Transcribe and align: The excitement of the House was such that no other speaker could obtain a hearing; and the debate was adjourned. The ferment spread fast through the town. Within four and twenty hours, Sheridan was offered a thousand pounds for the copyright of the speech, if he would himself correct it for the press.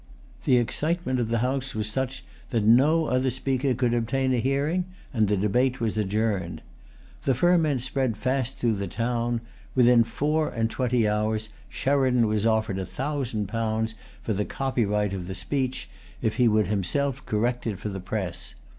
The 0.45 0.57
excitement 0.57 1.19
of 1.19 1.27
the 1.27 1.37
House 1.45 1.75
was 1.75 1.87
such 1.87 2.25
that 2.49 2.63
no 2.63 3.05
other 3.05 3.29
speaker 3.29 3.75
could 3.75 3.93
obtain 3.93 4.33
a 4.33 4.39
hearing; 4.39 4.85
and 5.13 5.27
the 5.27 5.37
debate 5.37 5.79
was 5.79 5.95
adjourned. 5.95 6.63
The 7.21 7.35
ferment 7.35 7.81
spread 7.81 8.17
fast 8.17 8.57
through 8.57 8.77
the 8.77 8.87
town. 8.87 9.41
Within 9.75 10.03
four 10.03 10.49
and 10.49 10.71
twenty 10.71 11.07
hours, 11.07 11.49
Sheridan 11.69 12.25
was 12.25 12.47
offered 12.47 12.79
a 12.79 12.85
thousand 12.87 13.45
pounds 13.45 13.93
for 14.23 14.33
the 14.33 14.43
copyright 14.43 15.13
of 15.13 15.27
the 15.27 15.35
speech, 15.35 15.87
if 16.19 16.37
he 16.37 16.47
would 16.47 16.65
himself 16.65 17.23
correct 17.27 17.67
it 17.67 17.77
for 17.77 17.89
the 17.89 17.99
press. 17.99 18.55